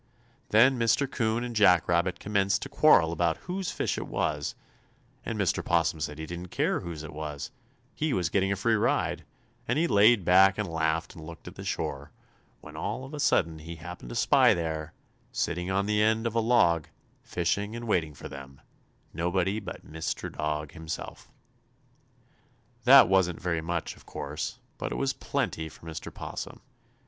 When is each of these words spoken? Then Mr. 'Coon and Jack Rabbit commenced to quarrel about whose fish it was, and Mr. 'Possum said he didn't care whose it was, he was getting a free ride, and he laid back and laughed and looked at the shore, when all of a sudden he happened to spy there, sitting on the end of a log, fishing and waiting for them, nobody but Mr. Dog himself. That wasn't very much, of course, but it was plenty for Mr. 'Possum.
Then 0.49 0.79
Mr. 0.79 1.05
'Coon 1.07 1.43
and 1.43 1.55
Jack 1.55 1.87
Rabbit 1.87 2.19
commenced 2.19 2.63
to 2.63 2.69
quarrel 2.69 3.11
about 3.11 3.37
whose 3.45 3.69
fish 3.69 3.99
it 3.99 4.07
was, 4.07 4.55
and 5.23 5.37
Mr. 5.39 5.63
'Possum 5.63 5.99
said 5.99 6.17
he 6.17 6.25
didn't 6.25 6.47
care 6.47 6.79
whose 6.79 7.03
it 7.03 7.13
was, 7.13 7.51
he 7.93 8.11
was 8.11 8.29
getting 8.31 8.51
a 8.51 8.55
free 8.55 8.73
ride, 8.73 9.23
and 9.67 9.77
he 9.77 9.85
laid 9.85 10.25
back 10.25 10.57
and 10.57 10.67
laughed 10.67 11.13
and 11.13 11.23
looked 11.27 11.47
at 11.47 11.53
the 11.53 11.63
shore, 11.63 12.09
when 12.61 12.75
all 12.75 13.05
of 13.05 13.13
a 13.13 13.19
sudden 13.19 13.59
he 13.59 13.75
happened 13.75 14.09
to 14.09 14.15
spy 14.15 14.55
there, 14.55 14.95
sitting 15.31 15.69
on 15.69 15.85
the 15.85 16.01
end 16.01 16.25
of 16.25 16.33
a 16.33 16.39
log, 16.39 16.87
fishing 17.21 17.75
and 17.75 17.85
waiting 17.87 18.15
for 18.15 18.27
them, 18.27 18.59
nobody 19.13 19.59
but 19.59 19.85
Mr. 19.85 20.35
Dog 20.35 20.71
himself. 20.71 21.29
That 22.85 23.07
wasn't 23.07 23.39
very 23.39 23.61
much, 23.61 23.95
of 23.95 24.07
course, 24.07 24.57
but 24.79 24.91
it 24.91 24.95
was 24.95 25.13
plenty 25.13 25.69
for 25.69 25.85
Mr. 25.85 26.11
'Possum. 26.11 26.59